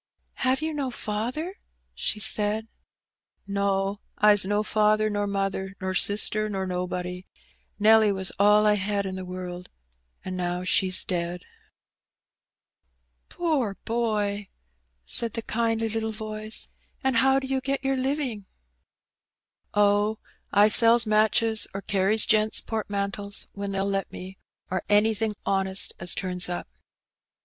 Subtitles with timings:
[0.41, 1.57] "Have you no father?"
[1.93, 2.67] she said.
[3.45, 7.27] "No: Fs no father, nor mother, nor sister, nor nobody.
[7.79, 9.69] ITelly was all I had in the world,
[10.25, 11.43] an' now she's dead."
[13.37, 14.47] 138 Hee Benny." Poor boy!
[14.47, 14.47] '^
[15.05, 16.63] said the kindly little voice.
[16.63, 16.69] ^*
[17.03, 18.47] And how do you get your living?"
[19.75, 20.17] Oh,
[20.51, 24.39] I sells matches or carries gents* portmantles when they^U let me,
[24.71, 26.67] or anything honest as turns up.'